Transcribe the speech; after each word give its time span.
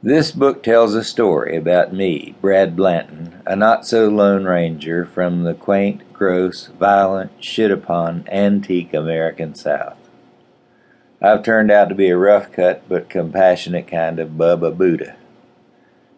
This 0.00 0.30
book 0.30 0.62
tells 0.62 0.94
a 0.94 1.02
story 1.02 1.56
about 1.56 1.92
me, 1.92 2.36
Brad 2.40 2.76
Blanton, 2.76 3.42
a 3.44 3.56
not 3.56 3.84
so 3.84 4.08
lone 4.08 4.44
ranger 4.44 5.04
from 5.04 5.42
the 5.42 5.54
quaint, 5.54 6.12
gross, 6.12 6.68
violent, 6.78 7.32
shit 7.42 7.72
upon, 7.72 8.24
antique 8.30 8.94
American 8.94 9.56
South. 9.56 9.96
I've 11.20 11.42
turned 11.42 11.72
out 11.72 11.88
to 11.88 11.96
be 11.96 12.10
a 12.10 12.16
rough 12.16 12.52
cut 12.52 12.88
but 12.88 13.10
compassionate 13.10 13.88
kind 13.88 14.20
of 14.20 14.38
Bubba 14.38 14.78
Buddha. 14.78 15.16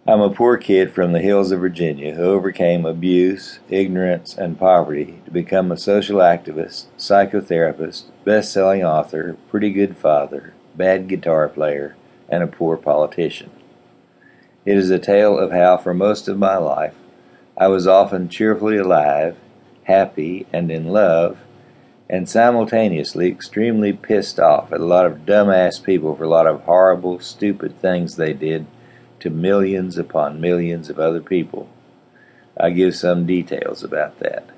I'm 0.06 0.20
a 0.20 0.28
poor 0.28 0.58
kid 0.58 0.92
from 0.92 1.12
the 1.12 1.22
hills 1.22 1.50
of 1.50 1.60
Virginia 1.60 2.14
who 2.14 2.24
overcame 2.24 2.84
abuse, 2.84 3.60
ignorance, 3.70 4.36
and 4.36 4.58
poverty 4.58 5.22
to 5.24 5.30
become 5.30 5.72
a 5.72 5.78
social 5.78 6.18
activist, 6.18 6.84
psychotherapist, 6.98 8.02
best 8.26 8.52
selling 8.52 8.84
author, 8.84 9.38
pretty 9.48 9.70
good 9.72 9.96
father, 9.96 10.52
bad 10.76 11.08
guitar 11.08 11.48
player, 11.48 11.96
and 12.28 12.42
a 12.42 12.46
poor 12.46 12.76
politician. 12.76 13.50
It 14.66 14.76
is 14.76 14.90
a 14.90 14.98
tale 14.98 15.38
of 15.38 15.52
how, 15.52 15.78
for 15.78 15.94
most 15.94 16.28
of 16.28 16.38
my 16.38 16.56
life, 16.56 16.94
I 17.56 17.68
was 17.68 17.86
often 17.86 18.28
cheerfully 18.28 18.76
alive, 18.76 19.36
happy, 19.84 20.46
and 20.52 20.70
in 20.70 20.88
love, 20.88 21.38
and 22.08 22.28
simultaneously 22.28 23.28
extremely 23.28 23.92
pissed 23.92 24.38
off 24.38 24.72
at 24.72 24.80
a 24.80 24.84
lot 24.84 25.06
of 25.06 25.24
dumbass 25.24 25.82
people 25.82 26.14
for 26.14 26.24
a 26.24 26.28
lot 26.28 26.46
of 26.46 26.62
horrible, 26.62 27.20
stupid 27.20 27.80
things 27.80 28.16
they 28.16 28.32
did 28.32 28.66
to 29.20 29.30
millions 29.30 29.96
upon 29.96 30.40
millions 30.40 30.90
of 30.90 30.98
other 30.98 31.20
people. 31.20 31.68
I 32.58 32.70
give 32.70 32.94
some 32.94 33.26
details 33.26 33.82
about 33.82 34.18
that. 34.18 34.50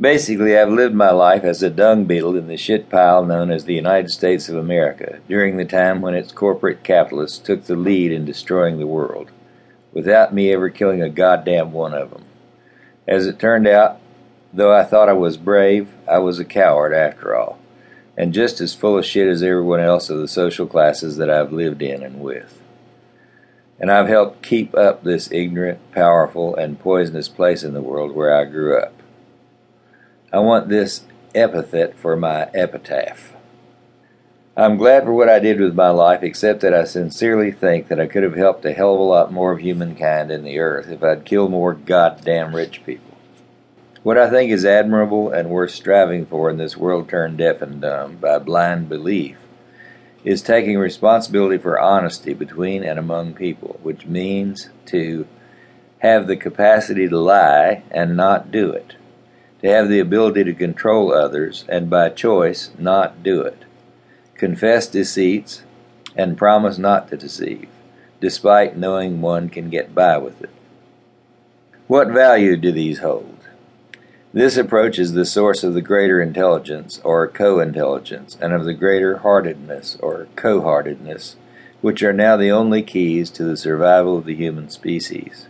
Basically, 0.00 0.56
I've 0.56 0.70
lived 0.70 0.94
my 0.94 1.10
life 1.10 1.44
as 1.44 1.62
a 1.62 1.68
dung 1.68 2.06
beetle 2.06 2.34
in 2.34 2.46
the 2.46 2.56
shit 2.56 2.88
pile 2.88 3.24
known 3.24 3.50
as 3.50 3.64
the 3.64 3.74
United 3.74 4.10
States 4.10 4.48
of 4.48 4.56
America 4.56 5.20
during 5.28 5.56
the 5.56 5.66
time 5.66 6.00
when 6.00 6.14
its 6.14 6.32
corporate 6.32 6.82
capitalists 6.82 7.38
took 7.38 7.64
the 7.64 7.76
lead 7.76 8.10
in 8.10 8.24
destroying 8.24 8.78
the 8.78 8.86
world, 8.86 9.30
without 9.92 10.32
me 10.32 10.50
ever 10.50 10.70
killing 10.70 11.02
a 11.02 11.10
goddamn 11.10 11.72
one 11.72 11.92
of 11.92 12.10
them. 12.10 12.24
As 13.06 13.26
it 13.26 13.38
turned 13.38 13.66
out, 13.68 14.00
though 14.52 14.74
I 14.74 14.84
thought 14.84 15.10
I 15.10 15.14
was 15.14 15.36
brave, 15.36 15.92
I 16.08 16.18
was 16.18 16.38
a 16.38 16.44
coward 16.44 16.94
after 16.94 17.36
all, 17.36 17.58
and 18.16 18.32
just 18.32 18.62
as 18.62 18.74
full 18.74 18.96
of 18.96 19.04
shit 19.04 19.28
as 19.28 19.42
everyone 19.42 19.80
else 19.80 20.08
of 20.08 20.18
the 20.18 20.28
social 20.28 20.66
classes 20.66 21.18
that 21.18 21.28
I've 21.28 21.52
lived 21.52 21.82
in 21.82 22.02
and 22.02 22.20
with. 22.20 22.62
And 23.78 23.90
I've 23.90 24.08
helped 24.08 24.42
keep 24.42 24.74
up 24.74 25.04
this 25.04 25.30
ignorant, 25.30 25.80
powerful, 25.92 26.56
and 26.56 26.80
poisonous 26.80 27.28
place 27.28 27.62
in 27.62 27.74
the 27.74 27.82
world 27.82 28.12
where 28.12 28.34
I 28.34 28.46
grew 28.46 28.78
up. 28.78 29.01
I 30.34 30.38
want 30.38 30.70
this 30.70 31.02
epithet 31.34 31.94
for 31.94 32.16
my 32.16 32.48
epitaph. 32.54 33.34
I'm 34.56 34.78
glad 34.78 35.04
for 35.04 35.12
what 35.12 35.28
I 35.28 35.38
did 35.38 35.60
with 35.60 35.74
my 35.74 35.90
life, 35.90 36.22
except 36.22 36.62
that 36.62 36.72
I 36.72 36.84
sincerely 36.84 37.52
think 37.52 37.88
that 37.88 38.00
I 38.00 38.06
could 38.06 38.22
have 38.22 38.34
helped 38.34 38.64
a 38.64 38.72
hell 38.72 38.94
of 38.94 39.00
a 39.00 39.02
lot 39.02 39.30
more 39.30 39.52
of 39.52 39.60
humankind 39.60 40.30
in 40.30 40.42
the 40.42 40.58
earth 40.58 40.88
if 40.88 41.02
I'd 41.02 41.26
killed 41.26 41.50
more 41.50 41.74
goddamn 41.74 42.56
rich 42.56 42.82
people. 42.86 43.18
What 44.02 44.16
I 44.16 44.30
think 44.30 44.50
is 44.50 44.64
admirable 44.64 45.28
and 45.28 45.50
worth 45.50 45.72
striving 45.72 46.24
for 46.24 46.48
in 46.48 46.56
this 46.56 46.78
world 46.78 47.10
turned 47.10 47.36
deaf 47.36 47.60
and 47.60 47.82
dumb 47.82 48.16
by 48.16 48.38
blind 48.38 48.88
belief 48.88 49.36
is 50.24 50.40
taking 50.40 50.78
responsibility 50.78 51.58
for 51.58 51.78
honesty 51.78 52.32
between 52.32 52.84
and 52.84 52.98
among 52.98 53.34
people, 53.34 53.78
which 53.82 54.06
means 54.06 54.70
to 54.86 55.26
have 55.98 56.26
the 56.26 56.36
capacity 56.36 57.06
to 57.06 57.18
lie 57.18 57.82
and 57.90 58.16
not 58.16 58.50
do 58.50 58.72
it 58.72 58.96
to 59.62 59.68
have 59.68 59.88
the 59.88 60.00
ability 60.00 60.44
to 60.44 60.52
control 60.52 61.12
others 61.12 61.64
and 61.68 61.88
by 61.88 62.08
choice 62.08 62.70
not 62.78 63.22
do 63.22 63.40
it, 63.42 63.64
confess 64.34 64.88
deceits, 64.88 65.62
and 66.16 66.36
promise 66.36 66.78
not 66.78 67.08
to 67.08 67.16
deceive, 67.16 67.68
despite 68.20 68.76
knowing 68.76 69.20
one 69.20 69.48
can 69.48 69.70
get 69.70 69.94
by 69.94 70.18
with 70.18 70.42
it. 70.42 70.50
What 71.86 72.08
value 72.08 72.56
do 72.56 72.72
these 72.72 72.98
hold? 72.98 73.38
This 74.34 74.56
approach 74.56 74.98
is 74.98 75.12
the 75.12 75.26
source 75.26 75.62
of 75.62 75.74
the 75.74 75.82
greater 75.82 76.20
intelligence, 76.20 77.00
or 77.04 77.28
co 77.28 77.60
intelligence, 77.60 78.36
and 78.40 78.54
of 78.54 78.64
the 78.64 78.72
greater 78.72 79.18
heartedness, 79.18 79.96
or 80.00 80.26
co 80.36 80.62
heartedness, 80.62 81.36
which 81.82 82.02
are 82.02 82.14
now 82.14 82.38
the 82.38 82.50
only 82.50 82.82
keys 82.82 83.28
to 83.30 83.44
the 83.44 83.58
survival 83.58 84.16
of 84.16 84.24
the 84.24 84.34
human 84.34 84.70
species. 84.70 85.48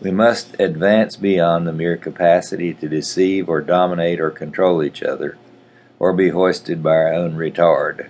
We 0.00 0.10
must 0.10 0.58
advance 0.60 1.16
beyond 1.16 1.66
the 1.66 1.72
mere 1.72 1.96
capacity 1.96 2.74
to 2.74 2.88
deceive 2.88 3.48
or 3.48 3.60
dominate 3.60 4.20
or 4.20 4.30
control 4.30 4.82
each 4.82 5.02
other, 5.02 5.38
or 5.98 6.12
be 6.12 6.30
hoisted 6.30 6.82
by 6.82 6.90
our 6.90 7.14
own 7.14 7.36
retard. 7.36 8.08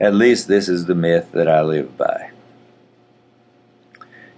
At 0.00 0.14
least 0.14 0.48
this 0.48 0.68
is 0.68 0.86
the 0.86 0.94
myth 0.94 1.30
that 1.32 1.48
I 1.48 1.60
live 1.60 1.96
by. 1.96 2.30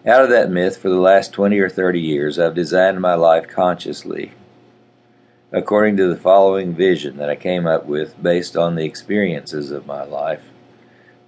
Out 0.05 0.25
of 0.25 0.31
that 0.31 0.51
myth, 0.51 0.77
for 0.77 0.89
the 0.89 0.97
last 0.97 1.33
20 1.33 1.59
or 1.61 1.69
30 1.69 2.01
years, 2.01 2.39
I've 2.39 2.55
designed 2.55 3.01
my 3.01 3.15
life 3.15 3.47
consciously 3.49 4.33
according 5.53 5.99
to 5.99 6.09
the 6.09 6.17
following 6.17 6.75
vision 6.75 7.19
that 7.19 7.29
I 7.29 7.37
came 7.37 7.67
up 7.67 7.85
with 7.85 8.21
based 8.23 8.57
on 8.57 8.75
the 8.75 8.85
experiences 8.85 9.71
of 9.71 9.87
my 9.87 10.03
life, 10.03 10.43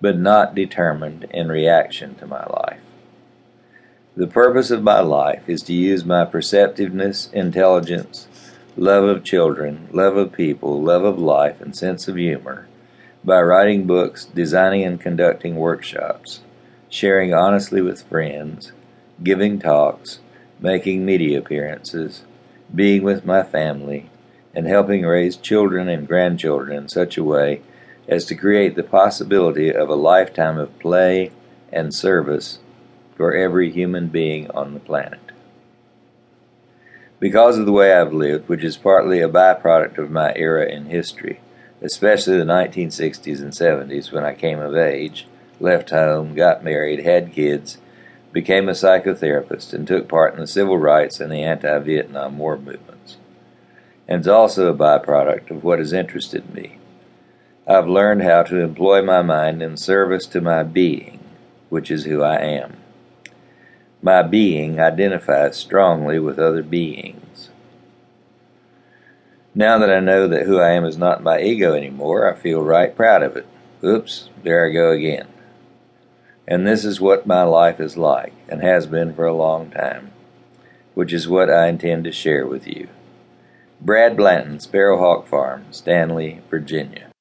but 0.01 0.19
not 0.19 0.55
determined 0.55 1.25
in 1.31 1.49
reaction 1.49 2.15
to 2.17 2.27
my 2.27 2.45
life. 2.47 2.81
The 4.17 4.29
purpose 4.29 4.71
of 4.71 4.85
my 4.85 5.01
life 5.01 5.49
is 5.49 5.61
to 5.63 5.73
use 5.73 6.05
my 6.05 6.25
perceptiveness, 6.25 7.29
intelligence, 7.33 8.29
love 8.77 9.03
of 9.03 9.25
children, 9.25 9.89
love 9.91 10.17
of 10.17 10.31
people, 10.31 10.81
love 10.81 11.03
of 11.03 11.19
life, 11.19 11.61
and 11.61 11.75
sense 11.75 12.07
of 12.07 12.15
humor 12.15 12.69
by 13.25 13.43
writing 13.43 13.89
books, 13.89 14.27
designing 14.27 14.85
and 14.85 15.01
conducting 15.01 15.57
workshops, 15.57 16.43
sharing 16.89 17.35
honestly 17.35 17.81
with 17.81 18.05
friends, 18.05 18.71
giving 19.25 19.59
talks, 19.59 20.21
making 20.61 21.05
media 21.05 21.41
appearances, 21.41 22.23
being 22.73 23.03
with 23.03 23.25
my 23.25 23.43
family, 23.43 24.11
and 24.55 24.69
helping 24.69 25.03
raise 25.03 25.37
children 25.37 25.89
and 25.89 26.07
grandchildren 26.07 26.77
in 26.77 26.89
such 26.89 27.19
a 27.19 27.25
way 27.25 27.63
as 28.07 28.27
to 28.27 28.37
create 28.37 28.77
the 28.77 28.85
possibility 28.85 29.75
of 29.75 29.89
a 29.89 29.97
lifetime 29.97 30.57
of 30.57 30.79
play 30.79 31.33
and 31.73 31.93
service 31.93 32.61
for 33.17 33.35
every 33.35 33.71
human 33.71 34.09
being 34.09 34.51
on 34.51 34.75
the 34.75 34.81
planet. 34.81 35.21
Because 37.21 37.59
of 37.59 37.67
the 37.67 37.73
way 37.73 37.93
I've 37.93 38.13
lived, 38.13 38.49
which 38.49 38.65
is 38.65 38.77
partly 38.77 39.21
a 39.21 39.29
byproduct 39.29 39.99
of 39.99 40.11
my 40.11 40.33
era 40.35 40.67
in 40.67 40.87
history, 40.87 41.41
especially 41.81 42.37
the 42.37 42.45
1960s 42.45 43.41
and 43.41 43.53
70s 43.53 44.13
when 44.13 44.25
I 44.25 44.35
came 44.35 44.59
of 44.59 44.77
age, 44.77 45.27
left 45.61 45.91
home, 45.91 46.35
got 46.35 46.65
married, 46.65 47.05
had 47.05 47.33
kids, 47.33 47.79
became 48.33 48.69
a 48.69 48.73
psychotherapist, 48.73 49.73
and 49.73 49.87
took 49.87 50.09
part 50.09 50.35
in 50.35 50.41
the 50.41 50.47
civil 50.47 50.77
rights 50.77 51.21
and 51.21 51.31
the 51.31 51.43
anti 51.43 51.79
Vietnam 51.79 52.37
War 52.37 52.57
movements. 52.59 53.17
And 54.09 54.19
it's 54.19 54.29
also 54.29 54.71
a 54.71 54.77
byproduct 54.77 55.51
of 55.51 55.65
what 55.65 55.79
has 55.79 55.93
interested 55.93 56.53
me. 56.53 56.79
I've 57.67 57.89
learned 57.89 58.23
how 58.23 58.43
to 58.43 58.61
employ 58.61 59.03
my 59.03 59.23
mind 59.23 59.63
in 59.63 59.79
service 59.79 60.27
to 60.27 60.43
my 60.43 60.63
being, 60.63 61.21
which 61.71 61.91
is 61.91 62.05
who 62.05 62.23
I 62.23 62.37
am. 62.37 62.77
My 64.05 64.23
being 64.23 64.79
identifies 64.79 65.57
strongly 65.57 66.19
with 66.19 66.39
other 66.39 66.63
beings. 66.63 67.49
Now 69.55 69.79
that 69.79 69.89
I 69.89 70.01
know 70.01 70.29
that 70.29 70.43
who 70.43 70.61
I 70.61 70.73
am 70.73 70.85
is 70.85 70.99
not 70.99 71.23
my 71.23 71.41
ego 71.41 71.73
anymore, 71.73 72.31
I 72.31 72.37
feel 72.37 72.61
right 72.61 72.95
proud 72.95 73.23
of 73.23 73.35
it. 73.35 73.47
Oops, 73.83 74.29
there 74.43 74.69
I 74.69 74.75
go 74.75 74.91
again. 74.91 75.27
And 76.47 76.67
this 76.67 76.85
is 76.85 77.01
what 77.01 77.27
my 77.27 77.45
life 77.45 77.81
is 77.81 77.97
like, 77.97 78.35
and 78.47 78.61
has 78.61 78.87
been 78.87 79.15
for 79.15 79.25
a 79.25 79.35
long 79.35 79.71
time, 79.71 80.11
which 80.93 81.15
is 81.15 81.27
what 81.27 81.49
I 81.49 81.69
intend 81.69 82.05
to 82.05 82.13
share 82.13 82.47
with 82.47 82.67
you. 82.67 82.89
Brad 83.81 84.19
Blanton, 84.19 84.59
Sparrowhawk 84.59 85.27
Farm, 85.27 85.65
Stanley, 85.71 86.43
Virginia. 86.51 87.14